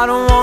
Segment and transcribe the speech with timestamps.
[0.00, 0.39] I don't want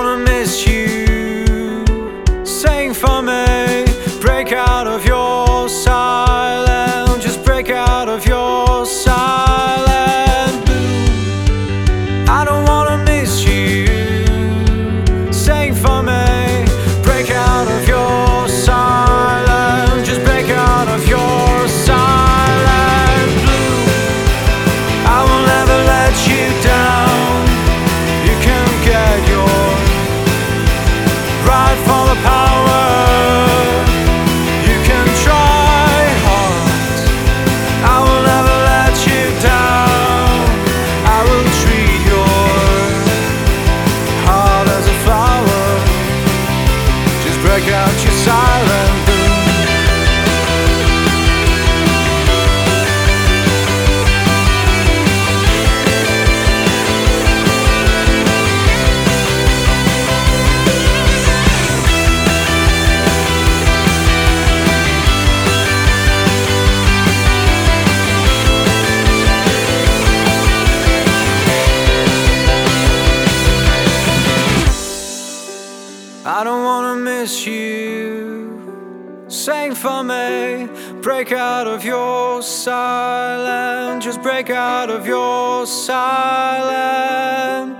[77.28, 79.26] miss you.
[79.28, 80.66] Sing for me,
[81.02, 86.64] break out of your silence, just break out of your silent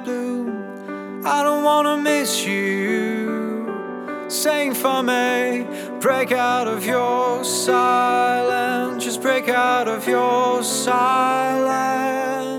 [0.04, 1.24] bloom.
[1.24, 4.26] I don't wanna miss you.
[4.28, 5.66] Sing for me,
[5.98, 12.57] break out of your silence, just break out of your silence.